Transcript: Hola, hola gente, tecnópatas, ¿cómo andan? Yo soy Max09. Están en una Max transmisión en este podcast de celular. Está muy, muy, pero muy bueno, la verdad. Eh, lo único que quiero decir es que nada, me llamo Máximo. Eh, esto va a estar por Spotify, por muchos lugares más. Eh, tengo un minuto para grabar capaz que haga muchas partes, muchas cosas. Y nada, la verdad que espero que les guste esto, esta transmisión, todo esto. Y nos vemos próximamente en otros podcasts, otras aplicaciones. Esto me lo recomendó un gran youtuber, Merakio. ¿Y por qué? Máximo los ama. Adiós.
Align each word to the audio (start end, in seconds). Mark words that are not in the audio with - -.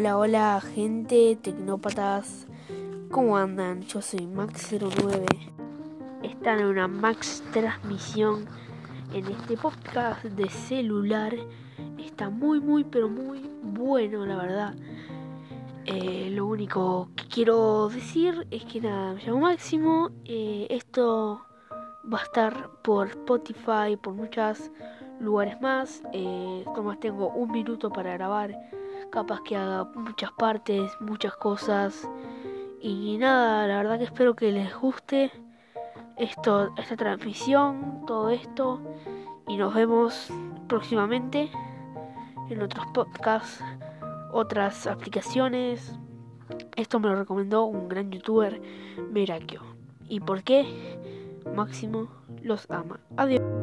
Hola, 0.00 0.16
hola 0.16 0.60
gente, 0.62 1.36
tecnópatas, 1.42 2.46
¿cómo 3.10 3.36
andan? 3.36 3.82
Yo 3.82 4.00
soy 4.00 4.20
Max09. 4.20 5.26
Están 6.22 6.60
en 6.60 6.64
una 6.68 6.88
Max 6.88 7.44
transmisión 7.52 8.46
en 9.12 9.26
este 9.26 9.58
podcast 9.58 10.24
de 10.24 10.48
celular. 10.48 11.36
Está 11.98 12.30
muy, 12.30 12.60
muy, 12.60 12.84
pero 12.84 13.10
muy 13.10 13.42
bueno, 13.62 14.24
la 14.24 14.36
verdad. 14.36 14.74
Eh, 15.84 16.30
lo 16.30 16.46
único 16.46 17.10
que 17.14 17.24
quiero 17.26 17.90
decir 17.90 18.46
es 18.50 18.64
que 18.64 18.80
nada, 18.80 19.12
me 19.12 19.22
llamo 19.22 19.40
Máximo. 19.40 20.12
Eh, 20.24 20.66
esto 20.70 21.42
va 22.10 22.20
a 22.20 22.22
estar 22.22 22.70
por 22.80 23.08
Spotify, 23.08 23.98
por 24.02 24.14
muchos 24.14 24.70
lugares 25.20 25.60
más. 25.60 26.02
Eh, 26.14 26.64
tengo 27.02 27.28
un 27.34 27.50
minuto 27.50 27.90
para 27.90 28.14
grabar 28.14 28.79
capaz 29.10 29.42
que 29.42 29.56
haga 29.56 29.84
muchas 29.94 30.32
partes, 30.32 30.90
muchas 31.00 31.36
cosas. 31.36 32.08
Y 32.80 33.18
nada, 33.18 33.66
la 33.66 33.76
verdad 33.76 33.98
que 33.98 34.04
espero 34.04 34.34
que 34.34 34.52
les 34.52 34.74
guste 34.74 35.30
esto, 36.16 36.70
esta 36.76 36.96
transmisión, 36.96 38.04
todo 38.06 38.30
esto. 38.30 38.80
Y 39.48 39.56
nos 39.56 39.74
vemos 39.74 40.32
próximamente 40.68 41.50
en 42.48 42.62
otros 42.62 42.86
podcasts, 42.94 43.62
otras 44.32 44.86
aplicaciones. 44.86 45.94
Esto 46.76 47.00
me 47.00 47.08
lo 47.08 47.16
recomendó 47.16 47.64
un 47.64 47.88
gran 47.88 48.10
youtuber, 48.10 48.60
Merakio. 49.10 49.62
¿Y 50.08 50.20
por 50.20 50.42
qué? 50.42 50.98
Máximo 51.54 52.08
los 52.42 52.70
ama. 52.70 53.00
Adiós. 53.16 53.59